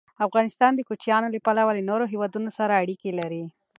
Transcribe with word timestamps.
افغانستان 0.27 0.71
د 0.75 0.81
کوچیانو 0.87 1.31
له 1.33 1.39
پلوه 1.45 1.71
له 1.77 1.83
نورو 1.89 2.05
هېوادونو 2.13 2.49
سره 2.57 2.79
اړیکې 2.83 3.11
لري. 3.19 3.45